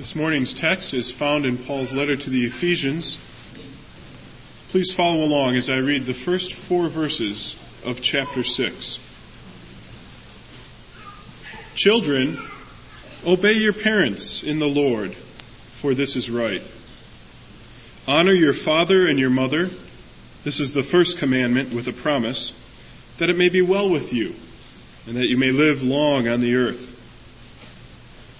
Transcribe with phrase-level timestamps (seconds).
[0.00, 3.18] This morning's text is found in Paul's letter to the Ephesians.
[4.70, 8.98] Please follow along as I read the first four verses of chapter 6.
[11.74, 12.38] Children,
[13.26, 16.62] obey your parents in the Lord, for this is right.
[18.08, 19.68] Honor your father and your mother.
[20.44, 22.54] This is the first commandment with a promise,
[23.18, 24.34] that it may be well with you,
[25.06, 26.86] and that you may live long on the earth.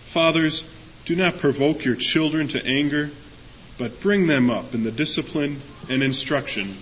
[0.09, 0.65] Fathers,
[1.11, 3.11] do not provoke your children to anger,
[3.79, 5.61] but bring them up in the discipline
[5.91, 6.73] and instruction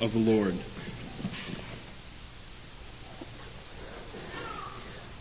[0.00, 0.54] of the Lord.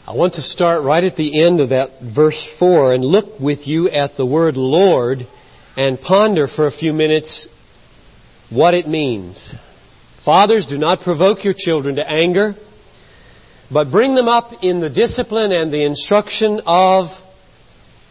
[0.08, 3.67] I want to start right at the end of that verse 4 and look with
[3.67, 5.27] you at the word Lord
[5.75, 7.50] and ponder for a few minutes
[8.50, 9.53] what it means.
[10.20, 12.55] Fathers, do not provoke your children to anger,
[13.70, 17.20] but bring them up in the discipline and the instruction of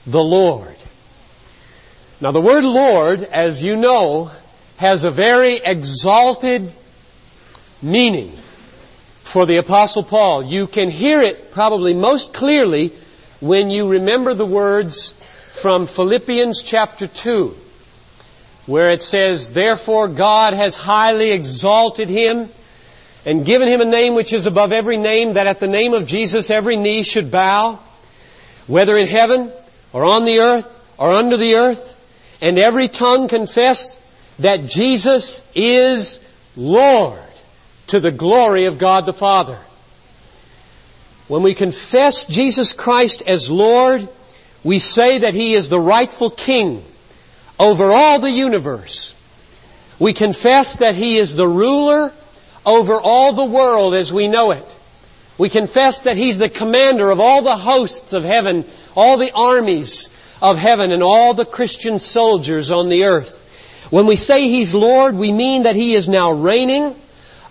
[0.06, 0.76] the Lord.
[2.20, 4.30] Now the word Lord, as you know,
[4.76, 6.72] has a very exalted
[7.82, 8.30] meaning
[9.22, 10.42] for the apostle Paul.
[10.42, 12.92] You can hear it probably most clearly
[13.40, 15.12] when you remember the words
[15.60, 17.56] from Philippians chapter 2,
[18.66, 22.48] where it says, Therefore God has highly exalted him
[23.24, 26.06] and given him a name which is above every name, that at the name of
[26.06, 27.78] Jesus every knee should bow,
[28.66, 29.52] whether in heaven
[29.92, 31.98] or on the earth or under the earth,
[32.40, 33.96] and every tongue confess
[34.38, 36.20] that Jesus is
[36.56, 37.18] Lord
[37.88, 39.58] to the glory of God the Father.
[41.28, 44.08] When we confess Jesus Christ as Lord,
[44.64, 46.82] we say that He is the rightful King
[47.58, 49.14] over all the universe.
[49.98, 52.12] We confess that He is the ruler
[52.66, 54.78] over all the world as we know it.
[55.42, 60.08] We confess that He's the commander of all the hosts of heaven all the armies
[60.40, 63.88] of heaven and all the Christian soldiers on the earth.
[63.90, 66.94] When we say He's Lord, we mean that He is now reigning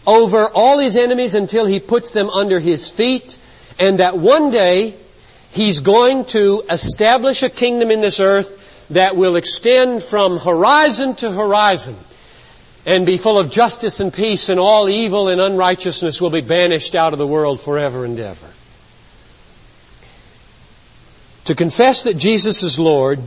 [0.07, 3.37] over all His enemies until He puts them under His feet
[3.77, 4.95] and that one day
[5.51, 11.29] He's going to establish a kingdom in this earth that will extend from horizon to
[11.29, 11.97] horizon
[12.85, 16.95] and be full of justice and peace and all evil and unrighteousness will be banished
[16.95, 18.47] out of the world forever and ever.
[21.45, 23.19] To confess that Jesus is Lord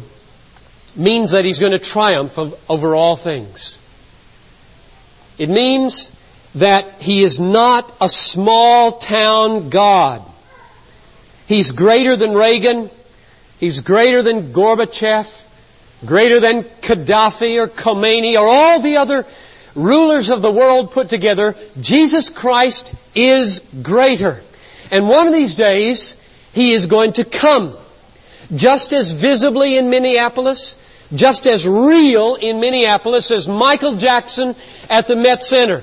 [0.96, 2.38] means that He's going to triumph
[2.70, 3.78] over all things.
[5.38, 6.10] It means
[6.56, 10.22] that He is not a small town God.
[11.46, 12.88] He's greater than Reagan.
[13.58, 15.42] He's greater than Gorbachev.
[16.06, 19.24] Greater than Gaddafi or Khomeini or all the other
[19.74, 21.54] rulers of the world put together.
[21.80, 24.40] Jesus Christ is greater.
[24.90, 26.16] And one of these days,
[26.52, 27.74] He is going to come
[28.54, 30.76] just as visibly in Minneapolis,
[31.14, 34.54] just as real in Minneapolis as Michael Jackson
[34.90, 35.82] at the Met Center.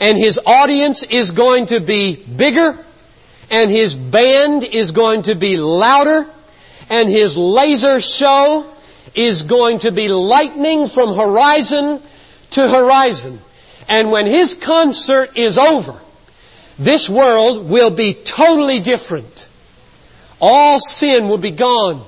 [0.00, 2.78] And his audience is going to be bigger,
[3.50, 6.26] and his band is going to be louder,
[6.88, 8.66] and his laser show
[9.14, 12.00] is going to be lightning from horizon
[12.52, 13.40] to horizon.
[13.88, 15.94] And when his concert is over,
[16.78, 19.48] this world will be totally different.
[20.40, 22.02] All sin will be gone.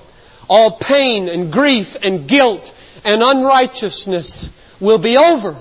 [0.49, 2.75] All pain and grief and guilt
[3.05, 4.51] and unrighteousness
[4.81, 5.57] will be over.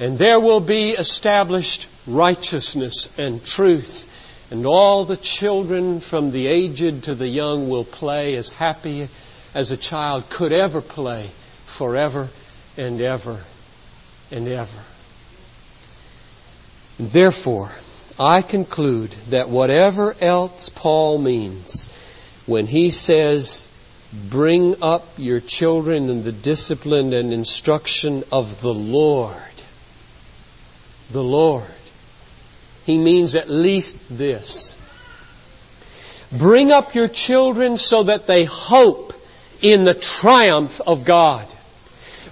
[0.00, 4.12] And there will be established righteousness and truth.
[4.50, 9.08] And all the children from the aged to the young will play as happy
[9.54, 11.26] as a child could ever play
[11.64, 12.28] forever
[12.76, 13.40] and ever
[14.30, 14.78] and ever.
[16.98, 17.70] Therefore,
[18.18, 21.92] I conclude that whatever else Paul means
[22.46, 23.70] when he says,
[24.30, 29.34] bring up your children in the discipline and instruction of the Lord,
[31.10, 31.66] the Lord,
[32.86, 34.78] he means at least this.
[36.32, 39.12] Bring up your children so that they hope
[39.60, 41.46] in the triumph of God.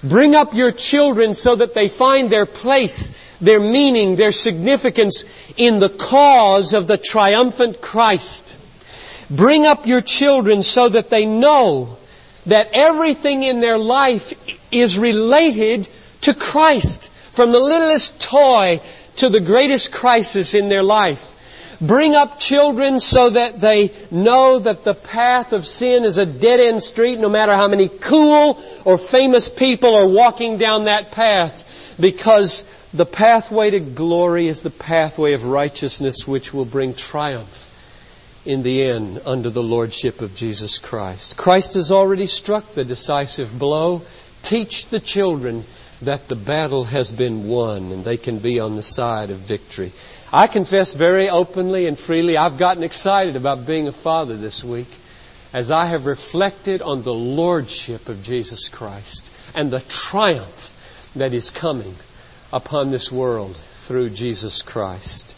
[0.04, 5.24] Bring up your children so that they find their place their meaning, their significance
[5.56, 8.58] in the cause of the triumphant Christ.
[9.30, 11.96] Bring up your children so that they know
[12.46, 14.34] that everything in their life
[14.72, 15.88] is related
[16.22, 17.10] to Christ.
[17.32, 18.80] From the littlest toy
[19.16, 21.30] to the greatest crisis in their life.
[21.80, 26.60] Bring up children so that they know that the path of sin is a dead
[26.60, 31.96] end street no matter how many cool or famous people are walking down that path
[32.00, 37.70] because the pathway to glory is the pathway of righteousness which will bring triumph
[38.46, 41.36] in the end under the lordship of Jesus Christ.
[41.36, 44.02] Christ has already struck the decisive blow.
[44.42, 45.64] Teach the children
[46.02, 49.90] that the battle has been won and they can be on the side of victory.
[50.34, 54.88] I confess very openly and freely, I've gotten excited about being a father this week
[55.52, 61.50] as I have reflected on the lordship of Jesus Christ and the triumph that is
[61.50, 61.94] coming
[62.52, 65.36] upon this world through Jesus Christ.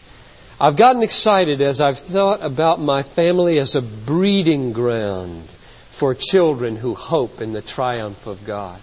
[0.59, 6.75] I've gotten excited as I've thought about my family as a breeding ground for children
[6.75, 8.81] who hope in the triumph of God.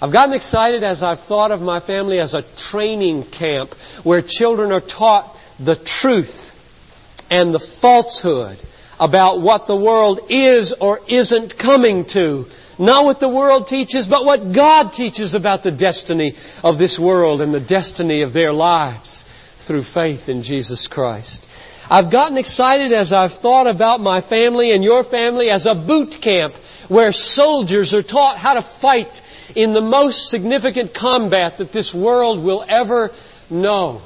[0.00, 3.74] I've gotten excited as I've thought of my family as a training camp
[4.04, 6.56] where children are taught the truth
[7.30, 8.58] and the falsehood
[8.98, 12.46] about what the world is or isn't coming to.
[12.78, 16.34] Not what the world teaches, but what God teaches about the destiny
[16.64, 19.24] of this world and the destiny of their lives
[19.58, 21.48] through faith in Jesus Christ.
[21.90, 26.20] I've gotten excited as I've thought about my family and your family as a boot
[26.20, 26.54] camp
[26.88, 29.22] where soldiers are taught how to fight
[29.54, 33.10] in the most significant combat that this world will ever
[33.50, 34.00] know.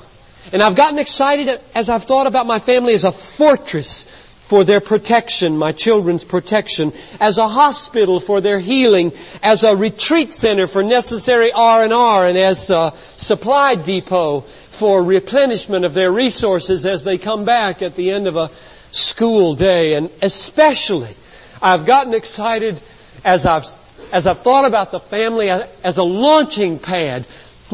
[0.53, 4.05] And I've gotten excited as I've thought about my family as a fortress
[4.45, 9.11] for their protection, my children's protection, as a hospital for their healing,
[9.43, 15.95] as a retreat center for necessary R&R, and as a supply depot for replenishment of
[15.95, 18.51] their resources as they come back at the end of a
[18.91, 19.95] school day.
[19.95, 21.15] And especially,
[21.63, 22.79] I've gotten excited
[23.25, 23.65] as I've,
[24.13, 27.25] as I've thought about the family as a launching pad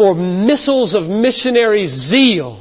[0.00, 2.58] for missiles of missionary zeal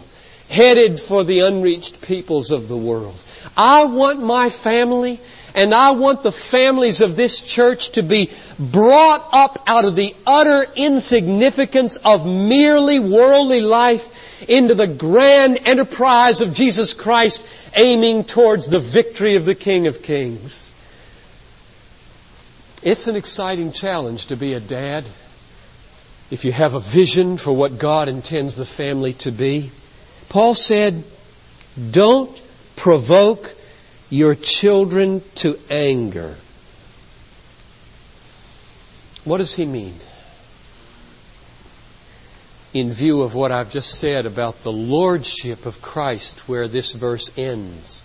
[0.50, 3.16] headed for the unreached peoples of the world.
[3.56, 5.22] I want my family
[5.56, 10.14] and I want the families of this church to be brought up out of the
[10.28, 17.42] utter insignificance of merely worldly life into the grand enterprise of Jesus Christ
[17.74, 20.74] aiming towards the victory of the King of Kings.
[22.84, 25.06] It's an exciting challenge to be a dad
[26.32, 29.72] if you have a vision for what God intends the family to be.
[30.30, 31.04] Paul said,
[31.92, 32.30] don't
[32.76, 33.56] provoke
[34.10, 36.36] your children to anger.
[39.26, 39.94] What does he mean?
[42.74, 47.36] In view of what I've just said about the lordship of Christ, where this verse
[47.38, 48.04] ends.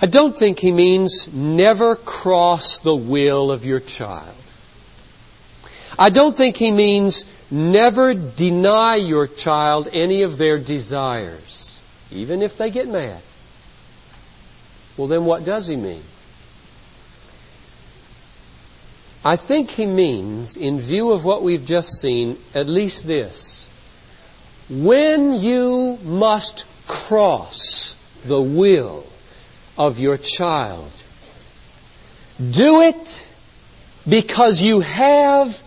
[0.00, 4.34] I don't think he means never cross the will of your child.
[5.98, 11.78] I don't think he means never deny your child any of their desires,
[12.10, 13.20] even if they get mad.
[14.96, 16.02] Well, then what does he mean?
[19.24, 23.68] I think he means, in view of what we've just seen, at least this.
[24.68, 27.96] When you must cross
[28.26, 29.06] the will
[29.78, 30.90] of your child,
[32.38, 33.26] do it
[34.06, 35.62] because you have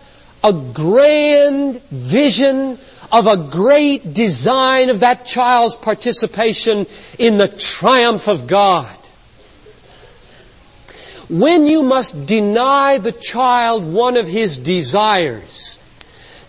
[0.48, 2.78] a grand vision
[3.12, 6.86] of a great design of that child's participation
[7.18, 8.96] in the triumph of God.
[11.28, 15.78] When you must deny the child one of his desires,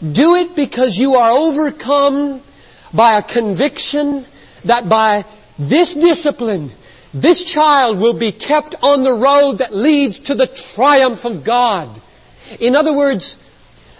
[0.02, 2.42] do it because you are overcome
[2.94, 4.25] by a conviction
[4.63, 5.25] that by
[5.57, 6.72] this discipline,
[7.13, 11.90] this child will be kept on the road that leads to the triumph of God.
[12.59, 13.38] In other words,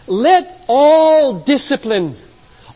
[0.10, 2.16] let all discipline,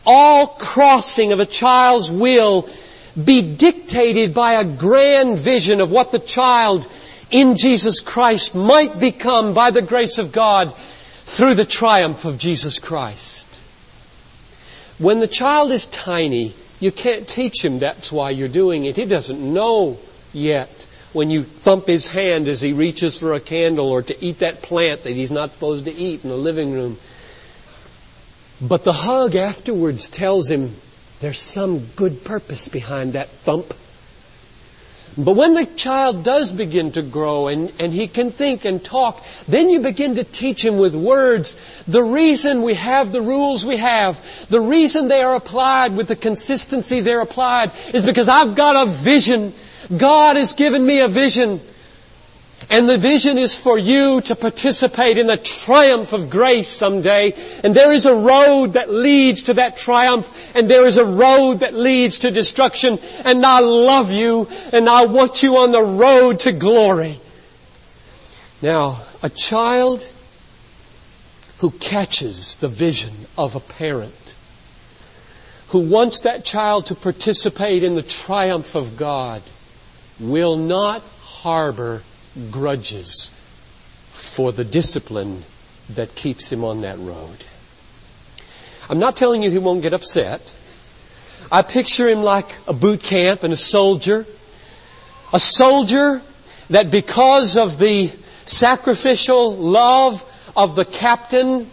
[0.06, 2.68] all crossing of a child's will
[3.22, 6.86] be dictated by a grand vision of what the child
[7.30, 12.78] in Jesus Christ might become by the grace of God through the triumph of Jesus
[12.78, 13.60] Christ.
[14.98, 18.96] When the child is tiny, you can't teach him that's why you're doing it.
[18.96, 19.98] He doesn't know
[20.32, 24.40] yet when you thump his hand as he reaches for a candle or to eat
[24.40, 26.96] that plant that he's not supposed to eat in the living room.
[28.66, 30.74] But the hug afterwards tells him
[31.20, 33.74] there's some good purpose behind that thump.
[35.18, 39.22] But when the child does begin to grow and, and he can think and talk,
[39.46, 41.56] then you begin to teach him with words
[41.86, 44.18] the reason we have the rules we have,
[44.48, 48.90] the reason they are applied with the consistency they're applied is because I've got a
[48.90, 49.52] vision.
[49.94, 51.60] God has given me a vision.
[52.70, 57.34] And the vision is for you to participate in the triumph of grace someday.
[57.62, 60.56] And there is a road that leads to that triumph.
[60.56, 62.98] And there is a road that leads to destruction.
[63.24, 64.48] And I love you.
[64.72, 67.18] And I want you on the road to glory.
[68.62, 70.08] Now, a child
[71.58, 74.34] who catches the vision of a parent,
[75.68, 79.42] who wants that child to participate in the triumph of God,
[80.18, 82.02] will not harbor
[82.50, 83.30] grudges
[84.12, 85.42] for the discipline
[85.90, 87.44] that keeps him on that road.
[88.88, 90.40] I'm not telling you he won't get upset.
[91.50, 94.26] I picture him like a boot camp and a soldier.
[95.32, 96.22] A soldier
[96.70, 98.10] that because of the
[98.44, 100.22] sacrificial love
[100.56, 101.66] of the captain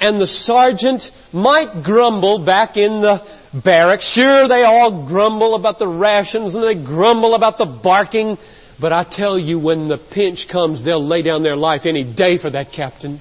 [0.00, 3.22] and the sergeant might grumble back in the
[3.54, 4.08] barracks.
[4.08, 8.38] Sure, they all grumble about the rations and they grumble about the barking.
[8.78, 12.36] But I tell you, when the pinch comes, they'll lay down their life any day
[12.36, 13.20] for that captain.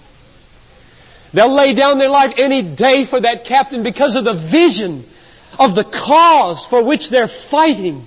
[1.33, 5.03] They'll lay down their life any day for that captain because of the vision
[5.57, 8.05] of the cause for which they're fighting.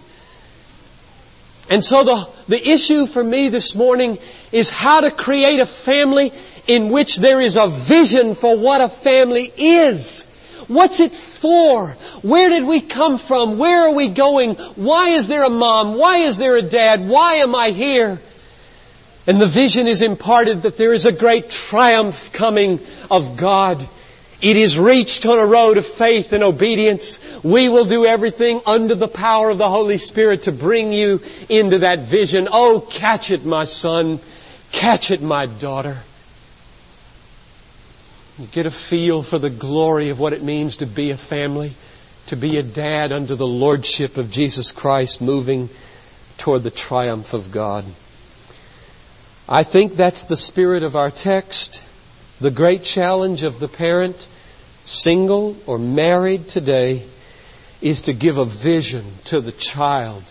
[1.71, 4.19] And so the, the issue for me this morning
[4.53, 6.33] is how to create a family
[6.67, 10.27] in which there is a vision for what a family is.
[10.69, 11.89] What's it for?
[12.23, 13.59] Where did we come from?
[13.59, 14.55] Where are we going?
[14.55, 15.97] Why is there a mom?
[15.97, 17.09] Why is there a dad?
[17.09, 18.21] Why am I here?
[19.27, 23.79] And the vision is imparted that there is a great triumph coming of God.
[24.41, 27.21] It is reached on a road of faith and obedience.
[27.43, 31.79] We will do everything under the power of the Holy Spirit to bring you into
[31.79, 32.47] that vision.
[32.51, 34.21] Oh, catch it, my son.
[34.71, 35.97] Catch it, my daughter.
[38.53, 41.73] Get a feel for the glory of what it means to be a family,
[42.29, 45.69] to be a dad under the lordship of Jesus Christ, moving
[46.37, 47.85] toward the triumph of God.
[49.49, 51.83] I think that's the spirit of our text.
[52.41, 54.29] The great challenge of the parent,
[54.85, 57.03] single or married today,
[57.83, 60.23] is to give a vision to the child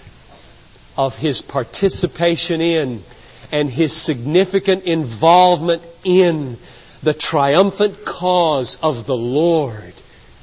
[0.97, 3.03] of his participation in
[3.51, 6.57] and his significant involvement in
[7.04, 9.94] the triumphant cause of the Lord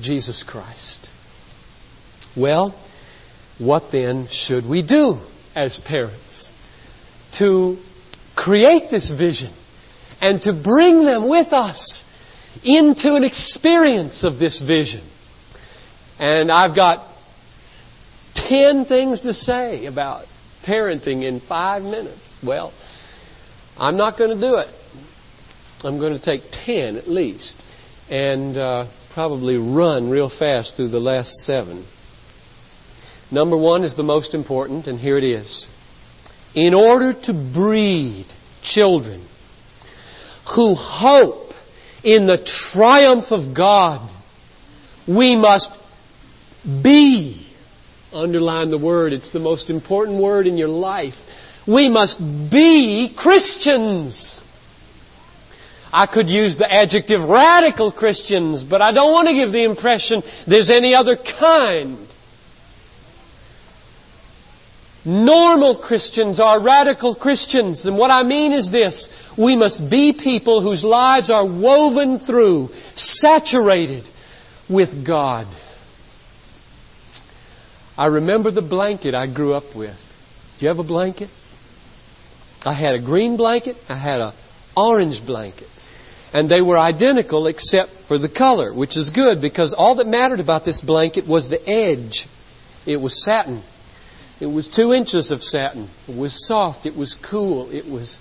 [0.00, 1.12] Jesus Christ.
[2.36, 2.74] Well,
[3.58, 5.18] what then should we do
[5.54, 6.52] as parents
[7.32, 7.78] to
[8.34, 9.50] create this vision
[10.20, 12.06] and to bring them with us
[12.64, 15.02] into an experience of this vision?
[16.18, 17.06] And I've got
[18.34, 20.26] ten things to say about
[20.64, 22.38] parenting in five minutes.
[22.42, 22.72] Well,
[23.78, 24.68] I'm not going to do it.
[25.84, 27.62] I'm going to take 10 at least
[28.10, 31.84] and uh, probably run real fast through the last seven.
[33.30, 35.70] Number one is the most important, and here it is.
[36.54, 38.26] In order to breed
[38.62, 39.20] children
[40.46, 41.54] who hope
[42.02, 44.00] in the triumph of God,
[45.06, 45.72] we must
[46.82, 47.44] be,
[48.12, 51.62] underline the word, it's the most important word in your life.
[51.66, 52.18] We must
[52.50, 54.42] be Christians.
[55.96, 60.24] I could use the adjective radical Christians, but I don't want to give the impression
[60.44, 61.96] there's any other kind.
[65.04, 67.86] Normal Christians are radical Christians.
[67.86, 69.08] And what I mean is this.
[69.36, 74.02] We must be people whose lives are woven through, saturated
[74.68, 75.46] with God.
[77.96, 80.56] I remember the blanket I grew up with.
[80.58, 81.28] Do you have a blanket?
[82.66, 83.76] I had a green blanket.
[83.88, 84.32] I had an
[84.74, 85.68] orange blanket
[86.34, 90.40] and they were identical except for the color, which is good because all that mattered
[90.40, 92.26] about this blanket was the edge.
[92.84, 93.62] It was satin.
[94.40, 95.88] It was two inches of satin.
[96.08, 96.86] It was soft.
[96.86, 97.70] It was cool.
[97.70, 98.20] It was.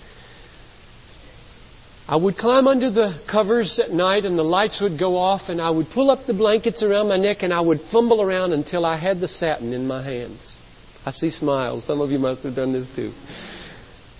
[2.08, 5.60] I would climb under the covers at night and the lights would go off and
[5.60, 8.86] I would pull up the blankets around my neck and I would fumble around until
[8.86, 10.56] I had the satin in my hands.
[11.04, 11.82] I see smiles.
[11.82, 13.12] Some of you must have done this too.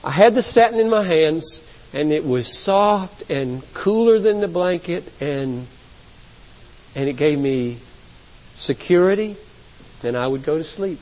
[0.03, 1.61] I had the satin in my hands
[1.95, 5.67] and it was soft and cooler than the blanket and
[6.97, 7.79] and it gave me
[8.55, 9.37] security
[10.03, 10.99] and I would go to sleep.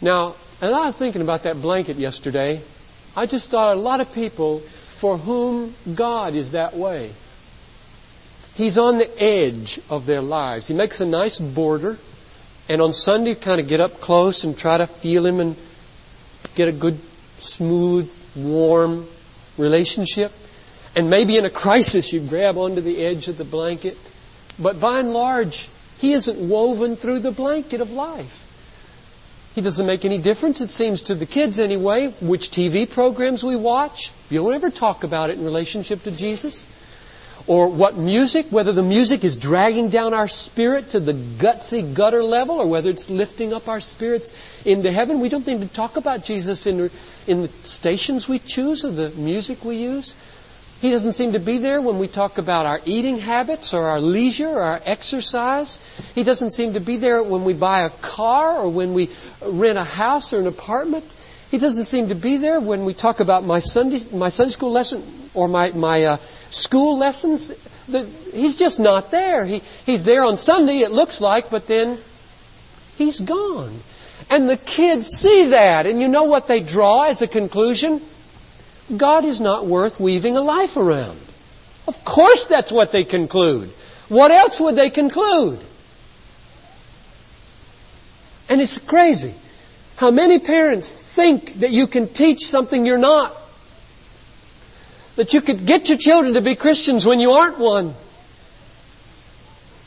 [0.00, 2.60] Now, as I was thinking about that blanket yesterday,
[3.16, 7.10] I just thought a lot of people for whom God is that way.
[8.54, 10.68] He's on the edge of their lives.
[10.68, 11.98] He makes a nice border,
[12.68, 15.56] and on Sunday, kind of get up close and try to feel him and
[16.54, 16.98] get a good
[17.38, 19.06] smooth, warm
[19.58, 20.32] relationship.
[20.96, 23.98] And maybe in a crisis you grab onto the edge of the blanket.
[24.58, 28.40] But by and large, he isn't woven through the blanket of life.
[29.54, 33.54] He doesn't make any difference, it seems, to the kids anyway, which TV programs we
[33.56, 34.10] watch.
[34.28, 36.66] You don't ever talk about it in relationship to Jesus
[37.46, 42.24] or what music, whether the music is dragging down our spirit to the gutsy gutter
[42.24, 44.32] level or whether it's lifting up our spirits
[44.64, 45.20] into heaven.
[45.20, 46.90] We don't need to talk about Jesus in,
[47.26, 50.16] in the stations we choose or the music we use.
[50.80, 54.00] He doesn't seem to be there when we talk about our eating habits or our
[54.00, 55.80] leisure or our exercise.
[56.14, 59.08] He doesn't seem to be there when we buy a car or when we
[59.42, 61.04] rent a house or an apartment.
[61.54, 64.72] He doesn't seem to be there when we talk about my Sunday, my Sunday school
[64.72, 66.16] lesson or my, my uh,
[66.50, 67.52] school lessons.
[67.86, 69.46] The, he's just not there.
[69.46, 71.96] He, he's there on Sunday, it looks like, but then
[72.98, 73.72] he's gone.
[74.30, 78.00] And the kids see that, and you know what they draw as a conclusion?
[78.96, 81.20] God is not worth weaving a life around.
[81.86, 83.68] Of course that's what they conclude.
[84.08, 85.60] What else would they conclude?
[88.50, 89.34] And it's crazy
[89.96, 93.34] how many parents think that you can teach something you're not.
[95.16, 97.94] That you could get your children to be Christians when you aren't one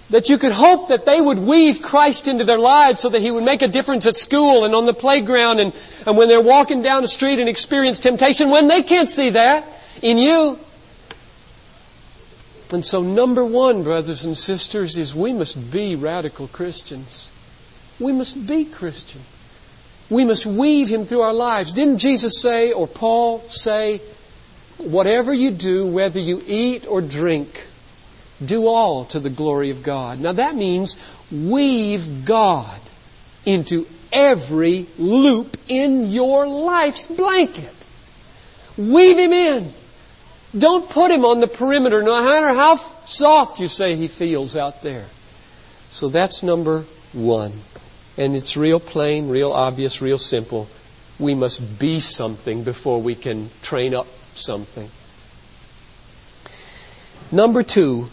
[0.10, 3.30] that you could hope that they would weave Christ into their lives so that He
[3.30, 5.74] would make a difference at school and on the playground and,
[6.06, 9.66] and when they're walking down the street and experience temptation when they can't see that
[10.02, 10.58] in you.
[12.72, 17.32] And so number one, brothers and sisters, is we must be radical Christians.
[18.00, 19.22] We must be Christian.
[20.10, 21.74] We must weave Him through our lives.
[21.74, 24.00] Didn't Jesus say, or Paul say,
[24.78, 27.66] whatever you do, whether you eat or drink,
[28.44, 30.20] do all to the glory of God.
[30.20, 30.98] Now that means
[31.32, 32.80] weave God
[33.46, 37.74] into every loop in your life's blanket.
[38.78, 39.72] Weave Him in.
[40.58, 44.82] Don't put Him on the perimeter, no matter how soft you say He feels out
[44.84, 45.06] there.
[45.90, 46.82] So that's number
[47.14, 47.52] one.
[48.18, 50.68] And it's real plain, real obvious, real simple.
[51.20, 54.90] We must be something before we can train up something.
[57.32, 58.08] Number two,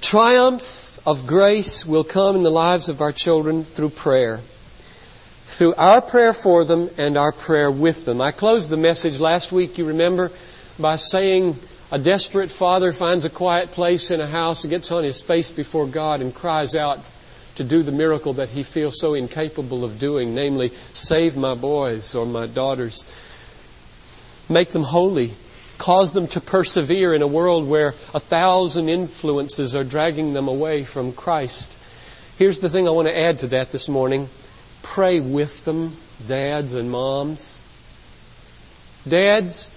[0.00, 4.40] triumph of grace will come in the lives of our children through prayer.
[5.46, 8.20] Through our prayer for them and our prayer with them.
[8.20, 10.32] I closed the message last week, you remember,
[10.78, 11.56] by saying
[11.92, 15.50] a desperate father finds a quiet place in a house and gets on his face
[15.50, 16.98] before God and cries out
[17.56, 22.14] to do the miracle that he feels so incapable of doing, namely, save my boys
[22.14, 23.06] or my daughters.
[24.48, 25.32] Make them holy
[25.78, 30.84] Cause them to persevere in a world where a thousand influences are dragging them away
[30.84, 31.78] from Christ.
[32.38, 34.28] Here's the thing I want to add to that this morning.
[34.82, 35.92] Pray with them,
[36.26, 37.58] dads and moms.
[39.06, 39.70] Dads,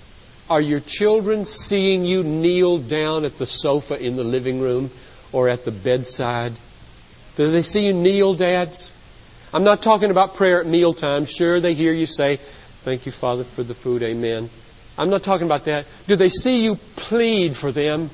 [0.49, 4.89] are your children seeing you kneel down at the sofa in the living room
[5.33, 6.53] or at the bedside?
[7.39, 8.93] Do they see you kneel, dads?
[9.53, 11.23] I'm not talking about prayer at mealtime.
[11.23, 14.03] Sure, they hear you say, Thank you, Father, for the food.
[14.03, 14.49] Amen.
[14.97, 15.85] I'm not talking about that.
[16.05, 18.09] Do they see you plead for them?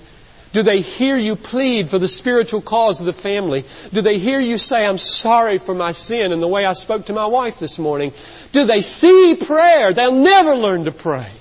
[0.53, 3.65] Do they hear you plead for the spiritual cause of the family?
[3.91, 7.07] Do they hear you say, I'm sorry for my sin and the way I spoke
[7.07, 8.13] to my wife this morning?
[8.51, 9.91] Do they see prayer?
[9.91, 11.31] They'll never learn to pray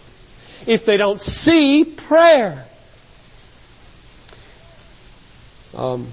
[0.67, 2.65] if they don't see prayer.
[5.77, 6.07] Um,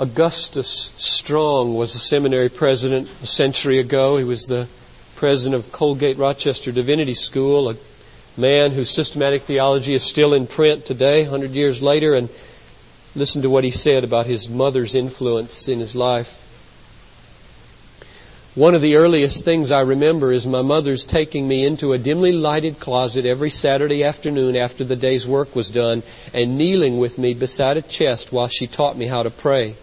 [0.00, 4.16] Augustus Strong was a seminary president a century ago.
[4.16, 4.66] He was the
[5.16, 7.76] president of Colgate Rochester Divinity School, a
[8.38, 12.30] man whose systematic theology is still in print today, 100 years later, and
[13.14, 16.46] listen to what he said about his mother's influence in his life.
[18.54, 22.32] One of the earliest things I remember is my mother's taking me into a dimly
[22.32, 27.34] lighted closet every Saturday afternoon after the day's work was done and kneeling with me
[27.34, 29.74] beside a chest while she taught me how to pray.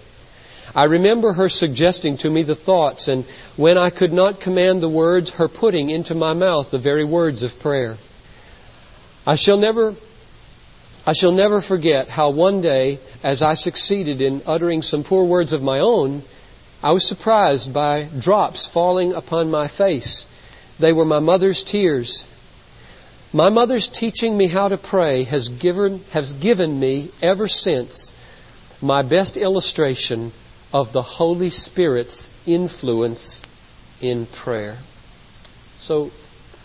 [0.75, 3.23] I remember her suggesting to me the thoughts and
[3.55, 7.43] when I could not command the words, her putting into my mouth the very words
[7.43, 7.97] of prayer.
[9.25, 9.95] I shall never
[11.05, 15.53] I shall never forget how one day, as I succeeded in uttering some poor words
[15.53, 16.21] of my own,
[16.83, 20.27] I was surprised by drops falling upon my face.
[20.79, 22.27] They were my mother's tears.
[23.31, 28.13] My mother's teaching me how to pray has given, has given me ever since
[28.81, 30.33] my best illustration
[30.73, 33.41] of the Holy Spirit's influence
[34.01, 34.77] in prayer.
[35.77, 36.11] So,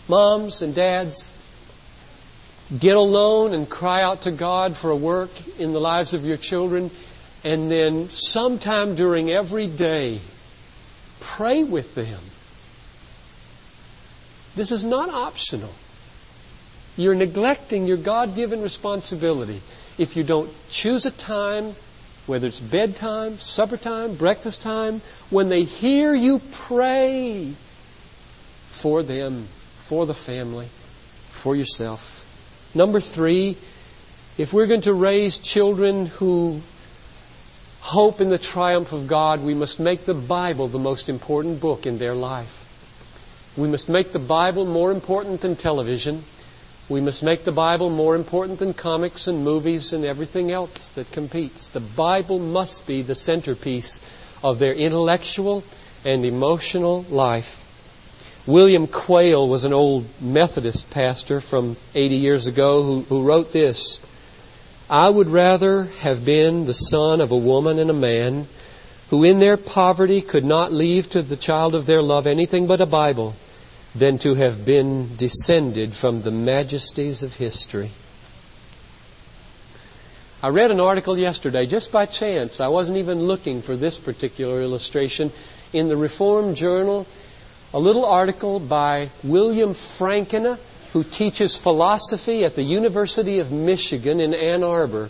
[0.07, 1.31] moms and dads,
[2.77, 6.37] get alone and cry out to God for a work in the lives of your
[6.37, 6.91] children,
[7.43, 10.19] and then sometime during every day,
[11.19, 12.19] pray with them.
[14.55, 15.73] This is not optional.
[16.95, 19.59] You're neglecting your God given responsibility
[19.97, 21.73] if you don't choose a time,
[22.25, 27.51] whether it's bedtime, supper time, breakfast time, when they hear you pray
[28.67, 30.67] for them, for the family,
[31.31, 32.21] for yourself.
[32.73, 33.57] Number three,
[34.37, 36.61] if we're going to raise children who
[37.81, 41.85] hope in the triumph of God, we must make the Bible the most important book
[41.85, 42.61] in their life.
[43.57, 46.23] We must make the Bible more important than television.
[46.89, 51.11] We must make the Bible more important than comics and movies and everything else that
[51.13, 51.69] competes.
[51.69, 54.01] The Bible must be the centerpiece
[54.43, 55.63] of their intellectual
[56.03, 57.63] and emotional life.
[58.45, 64.01] William Quayle was an old Methodist pastor from 80 years ago who, who wrote this
[64.89, 68.45] I would rather have been the son of a woman and a man
[69.09, 72.81] who in their poverty could not leave to the child of their love anything but
[72.81, 73.33] a Bible
[73.95, 77.89] than to have been descended from the majesties of history.
[80.41, 82.59] I read an article yesterday just by chance.
[82.59, 85.31] I wasn't even looking for this particular illustration
[85.71, 87.07] in the Reform Journal
[87.73, 90.59] a little article by William Frankena,
[90.91, 95.09] who teaches philosophy at the University of Michigan in Ann Arbor.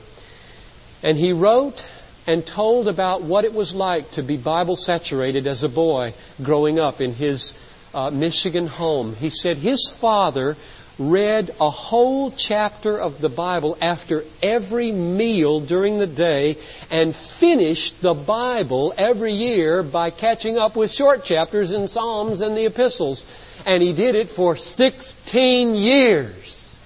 [1.03, 1.85] And he wrote
[2.25, 6.79] and told about what it was like to be Bible saturated as a boy growing
[6.79, 7.53] up in his
[7.93, 9.15] uh, Michigan home.
[9.15, 10.57] He said his father
[10.99, 16.57] read a whole chapter of the Bible after every meal during the day
[16.91, 22.55] and finished the Bible every year by catching up with short chapters in Psalms and
[22.55, 23.25] the epistles.
[23.65, 26.77] And he did it for 16 years.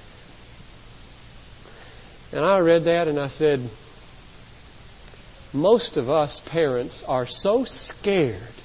[2.32, 3.60] And I read that and I said,
[5.54, 8.57] most of us parents are so scared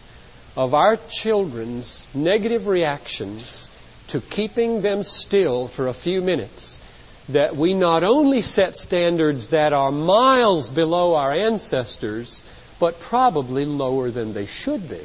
[0.57, 3.71] of our children's negative reactions
[4.09, 6.81] to keeping them still for a few minutes
[7.29, 12.45] that we not only set standards that are miles below our ancestors,
[12.81, 15.01] but probably lower than they should be.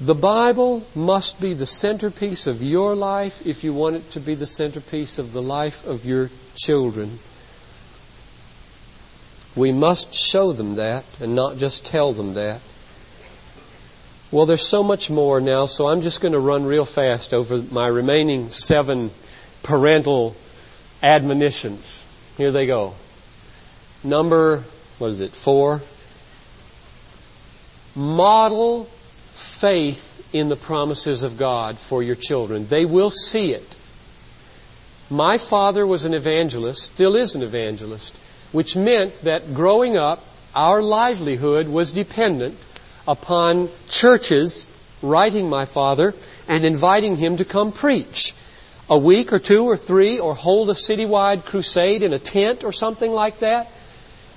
[0.00, 4.34] The Bible must be the centerpiece of your life if you want it to be
[4.34, 7.18] the centerpiece of the life of your children.
[9.54, 12.60] We must show them that and not just tell them that.
[14.30, 17.62] Well, there's so much more now, so I'm just going to run real fast over
[17.70, 19.10] my remaining seven
[19.62, 20.34] parental
[21.02, 22.04] admonitions.
[22.38, 22.94] Here they go.
[24.02, 24.64] Number,
[24.98, 25.82] what is it, four?
[27.94, 32.66] Model faith in the promises of God for your children.
[32.66, 33.76] They will see it.
[35.10, 38.18] My father was an evangelist, still is an evangelist,
[38.52, 42.58] which meant that growing up, our livelihood was dependent
[43.08, 44.68] upon churches
[45.02, 46.14] writing my father
[46.48, 48.34] and inviting him to come preach
[48.88, 52.72] a week or two or three or hold a citywide crusade in a tent or
[52.72, 53.70] something like that.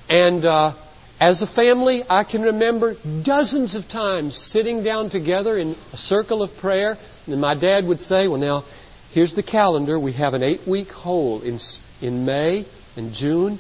[0.10, 0.72] And uh,
[1.20, 6.42] as a family, I can remember dozens of times sitting down together in a circle
[6.42, 6.98] of prayer.
[7.28, 8.64] And my dad would say, Well, now,
[9.12, 10.00] here's the calendar.
[10.00, 11.60] We have an eight week hole in,
[12.02, 12.66] in May
[12.98, 13.60] and June,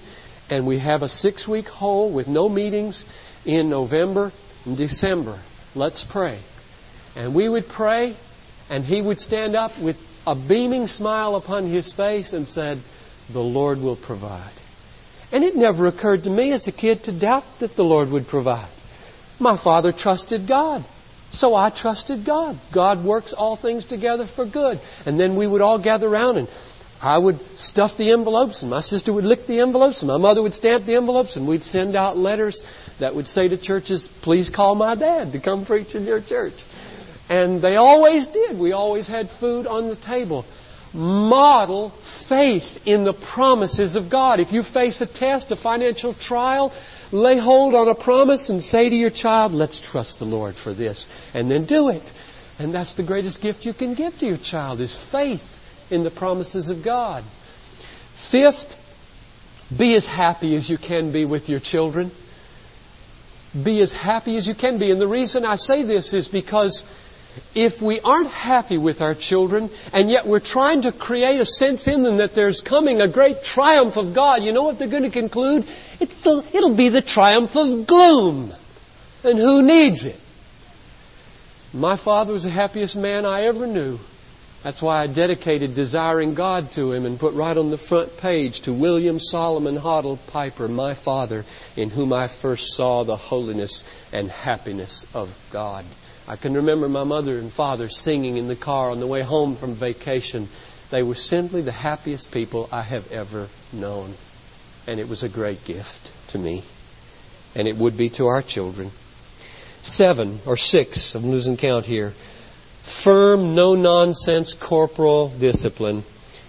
[0.49, 3.07] and we have a six week hole with no meetings
[3.45, 4.31] in November
[4.65, 5.37] in December.
[5.75, 6.37] Let's pray.
[7.15, 8.15] And we would pray,
[8.69, 12.79] and he would stand up with a beaming smile upon his face and said,
[13.31, 14.51] The Lord will provide.
[15.31, 18.27] And it never occurred to me as a kid to doubt that the Lord would
[18.27, 18.67] provide.
[19.39, 20.83] My father trusted God.
[21.31, 22.57] So I trusted God.
[22.71, 24.79] God works all things together for good.
[25.05, 26.47] And then we would all gather around and
[27.01, 30.41] I would stuff the envelopes and my sister would lick the envelopes and my mother
[30.41, 32.63] would stamp the envelopes and we'd send out letters
[32.99, 36.63] that would say to churches, please call my dad to come preach in your church.
[37.29, 38.57] And they always did.
[38.57, 40.45] We always had food on the table.
[40.93, 44.39] Model faith in the promises of God.
[44.39, 46.71] If you face a test, a financial trial,
[47.11, 50.71] lay hold on a promise and say to your child, let's trust the Lord for
[50.71, 51.09] this.
[51.33, 52.13] And then do it.
[52.57, 55.54] And that's the greatest gift you can give to your child is faith
[55.89, 57.23] in the promises of God.
[57.23, 58.81] Fifth,
[59.75, 62.11] be as happy as you can be with your children.
[63.61, 64.91] Be as happy as you can be.
[64.91, 66.83] And the reason I say this is because
[67.53, 71.87] if we aren't happy with our children and yet we're trying to create a sense
[71.87, 75.03] in them that there's coming a great triumph of God, you know what they're going
[75.03, 75.65] to conclude?
[75.99, 78.53] The, it'll be the triumph of gloom.
[79.23, 80.19] And who needs it?
[81.73, 83.99] My father was the happiest man I ever knew.
[84.65, 88.61] That's why I dedicated Desiring God to him and put right on the front page
[88.61, 91.45] to William Solomon Hottle Piper, my father,
[91.77, 95.85] in whom I first saw the holiness and happiness of God.
[96.27, 99.55] I can remember my mother and father singing in the car on the way home
[99.55, 100.47] from vacation.
[100.89, 104.15] They were simply the happiest people I have ever known.
[104.87, 106.63] And it was a great gift to me.
[107.53, 108.89] And it would be to our children.
[109.83, 112.15] Seven or six, I'm losing count here
[112.85, 116.03] firm, no nonsense corporal discipline.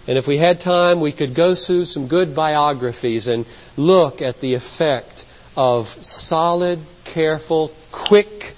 [0.07, 3.47] And if we had time, we could go through some good biographies and
[3.77, 5.25] look at the effect
[5.57, 8.55] of solid, careful, quick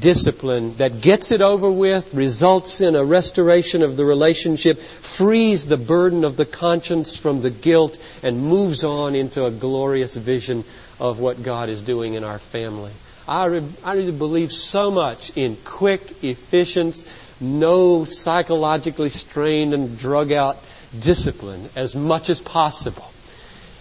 [0.00, 5.78] discipline that gets it over with, results in a restoration of the relationship, frees the
[5.78, 10.62] burden of the conscience from the guilt, and moves on into a glorious vision
[11.00, 12.92] of what God is doing in our family.
[13.28, 16.96] I, re- I really believe so much in quick, efficient,
[17.40, 20.56] no psychologically strained and drug out
[20.98, 23.06] discipline as much as possible.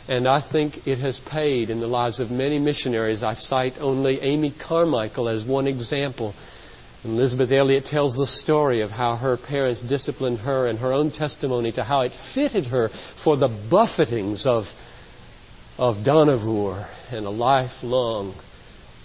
[0.10, 3.23] And I think it has paid in the lives of many missionaries.
[3.23, 6.36] I cite only Amy Carmichael as one example.
[7.05, 11.71] Elizabeth Elliot tells the story of how her parents disciplined her and her own testimony
[11.73, 14.73] to how it fitted her for the buffetings of,
[15.77, 18.33] of Dohnavur and a lifelong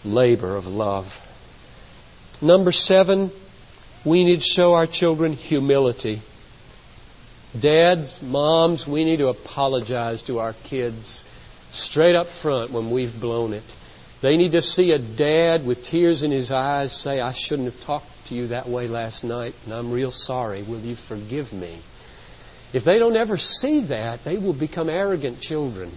[0.04, 1.20] labor of love.
[2.40, 3.30] Number seven,
[4.04, 6.20] we need to show our children humility.
[7.58, 11.24] Dads, moms, we need to apologize to our kids
[11.70, 13.76] straight up front when we've blown it.
[14.22, 17.84] They need to see a dad with tears in his eyes say, I shouldn't have
[17.84, 20.62] talked to you that way last night, and I'm real sorry.
[20.62, 21.72] Will you forgive me?
[22.72, 25.90] If they don't ever see that, they will become arrogant children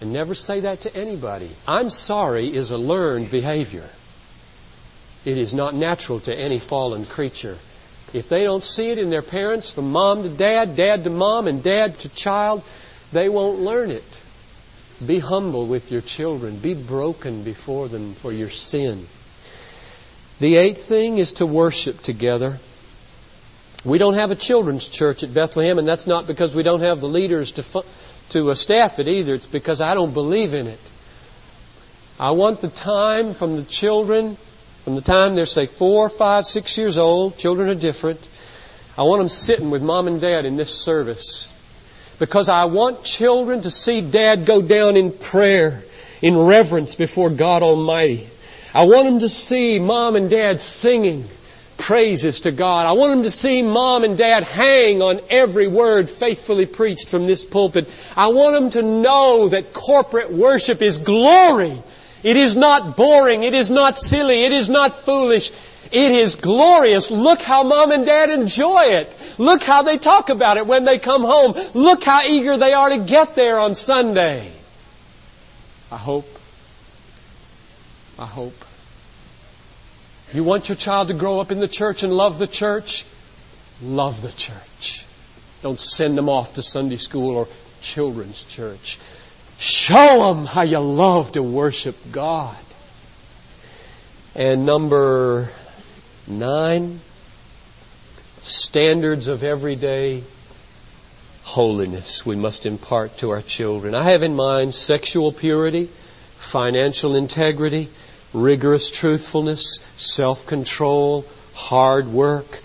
[0.00, 1.50] and never say that to anybody.
[1.66, 3.88] I'm sorry is a learned behavior.
[5.24, 7.58] It is not natural to any fallen creature.
[8.12, 11.46] If they don't see it in their parents, from mom to dad, dad to mom,
[11.46, 12.64] and dad to child,
[13.12, 14.22] they won't learn it.
[15.06, 16.56] Be humble with your children.
[16.56, 19.06] Be broken before them for your sin.
[20.40, 22.58] The eighth thing is to worship together.
[23.84, 27.00] We don't have a children's church at Bethlehem, and that's not because we don't have
[27.00, 27.84] the leaders to, fu-
[28.30, 29.34] to uh, staff it either.
[29.34, 30.80] It's because I don't believe in it.
[32.18, 34.36] I want the time from the children
[34.84, 38.18] from the time they're, say, four, five, six years old, children are different.
[38.96, 41.52] I want them sitting with mom and dad in this service.
[42.18, 45.82] Because I want children to see dad go down in prayer,
[46.22, 48.26] in reverence before God Almighty.
[48.74, 51.24] I want them to see mom and dad singing
[51.80, 52.86] praises to God.
[52.86, 57.26] I want them to see mom and dad hang on every word faithfully preached from
[57.26, 57.88] this pulpit.
[58.16, 61.76] I want them to know that corporate worship is glory
[62.22, 63.42] it is not boring.
[63.42, 64.42] It is not silly.
[64.44, 65.50] It is not foolish.
[65.90, 67.10] It is glorious.
[67.10, 69.16] Look how mom and dad enjoy it.
[69.38, 71.54] Look how they talk about it when they come home.
[71.74, 74.46] Look how eager they are to get there on Sunday.
[75.90, 76.28] I hope.
[78.18, 78.69] I hope.
[80.32, 83.04] You want your child to grow up in the church and love the church?
[83.82, 85.04] Love the church.
[85.62, 87.48] Don't send them off to Sunday school or
[87.82, 88.98] children's church.
[89.58, 92.56] Show them how you love to worship God.
[94.36, 95.50] And number
[96.28, 97.00] nine,
[98.42, 100.22] standards of everyday
[101.42, 103.96] holiness we must impart to our children.
[103.96, 105.86] I have in mind sexual purity,
[106.36, 107.88] financial integrity,
[108.32, 112.60] rigorous truthfulness, self-control, hard work,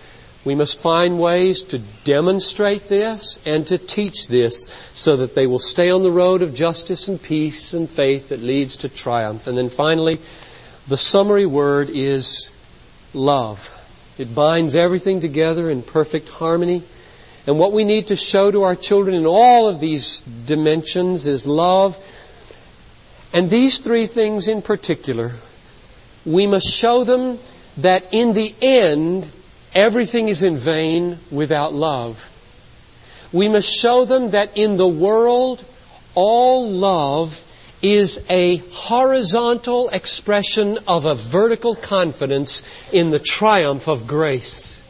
[0.45, 5.59] we must find ways to demonstrate this and to teach this so that they will
[5.59, 9.47] stay on the road of justice and peace and faith that leads to triumph.
[9.47, 10.19] And then finally,
[10.87, 12.51] the summary word is
[13.15, 13.71] love.
[14.19, 16.83] It binds everything together in perfect harmony.
[17.47, 21.47] And what we need to show to our children in all of these dimensions is
[21.47, 21.97] love.
[23.33, 25.33] And these three things in particular,
[26.25, 27.39] we must show them
[27.77, 29.29] that in the end,
[29.75, 32.31] Everything is in vain without love.
[33.33, 35.61] We must show them that in the world,
[36.15, 37.43] all love
[37.81, 44.81] is a horizontal expression of a vertical confidence in the triumph of grace.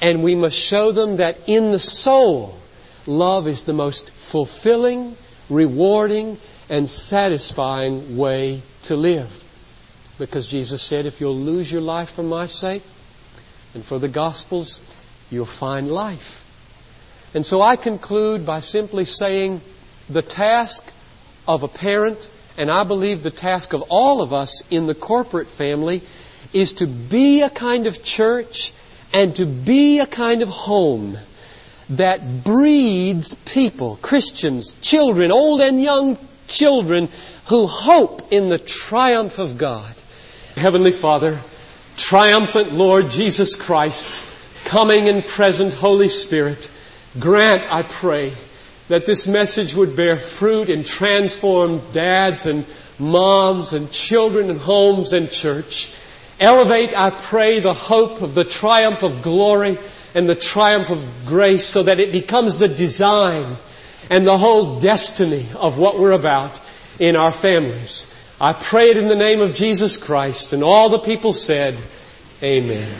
[0.00, 2.58] And we must show them that in the soul,
[3.06, 5.16] love is the most fulfilling,
[5.50, 6.38] rewarding,
[6.70, 9.43] and satisfying way to live.
[10.18, 12.82] Because Jesus said, if you'll lose your life for my sake,
[13.74, 14.80] and for the Gospels,
[15.30, 16.40] you'll find life.
[17.34, 19.60] And so I conclude by simply saying
[20.08, 20.86] the task
[21.48, 25.48] of a parent, and I believe the task of all of us in the corporate
[25.48, 26.02] family,
[26.52, 28.72] is to be a kind of church
[29.12, 31.18] and to be a kind of home
[31.90, 37.08] that breeds people, Christians, children, old and young children,
[37.46, 39.93] who hope in the triumph of God.
[40.56, 41.40] Heavenly Father,
[41.96, 44.22] triumphant Lord Jesus Christ,
[44.64, 46.70] coming and present Holy Spirit,
[47.18, 48.32] grant, I pray,
[48.88, 52.64] that this message would bear fruit and transform dads and
[53.00, 55.92] moms and children and homes and church.
[56.38, 59.76] Elevate, I pray, the hope of the triumph of glory
[60.14, 63.56] and the triumph of grace so that it becomes the design
[64.08, 66.60] and the whole destiny of what we're about
[67.00, 68.06] in our families.
[68.44, 70.52] I pray it in the name of Jesus Christ.
[70.52, 71.78] And all the people said,
[72.42, 72.94] Amen.